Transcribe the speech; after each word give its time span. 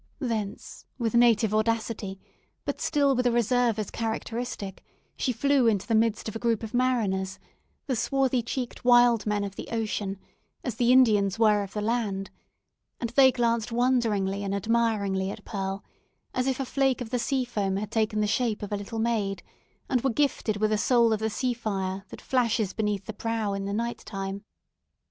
Thence, 0.17 0.87
with 0.97 1.13
native 1.13 1.53
audacity, 1.53 2.19
but 2.65 2.81
still 2.81 3.15
with 3.15 3.27
a 3.27 3.31
reserve 3.31 3.77
as 3.77 3.91
characteristic, 3.91 4.83
she 5.15 5.31
flew 5.31 5.67
into 5.67 5.85
the 5.85 5.93
midst 5.93 6.27
of 6.27 6.35
a 6.35 6.39
group 6.39 6.63
of 6.63 6.73
mariners, 6.73 7.37
the 7.85 7.95
swarthy 7.95 8.41
cheeked 8.41 8.83
wild 8.83 9.27
men 9.27 9.43
of 9.43 9.55
the 9.57 9.67
ocean, 9.71 10.17
as 10.63 10.73
the 10.73 10.91
Indians 10.91 11.37
were 11.37 11.61
of 11.61 11.73
the 11.73 11.83
land; 11.83 12.31
and 12.99 13.11
they 13.11 13.31
gazed 13.31 13.69
wonderingly 13.69 14.43
and 14.43 14.55
admiringly 14.55 15.29
at 15.29 15.45
Pearl, 15.45 15.83
as 16.33 16.47
if 16.47 16.59
a 16.59 16.65
flake 16.65 16.99
of 17.01 17.11
the 17.11 17.19
sea 17.19 17.45
foam 17.45 17.75
had 17.77 17.91
taken 17.91 18.21
the 18.21 18.25
shape 18.25 18.63
of 18.63 18.71
a 18.71 18.77
little 18.77 18.97
maid, 18.97 19.43
and 19.87 20.01
were 20.01 20.09
gifted 20.09 20.57
with 20.57 20.71
a 20.71 20.79
soul 20.79 21.13
of 21.13 21.19
the 21.19 21.29
sea 21.29 21.53
fire, 21.53 22.05
that 22.09 22.21
flashes 22.21 22.73
beneath 22.73 23.05
the 23.05 23.13
prow 23.13 23.53
in 23.53 23.65
the 23.65 23.71
night 23.73 23.99
time. 23.99 24.43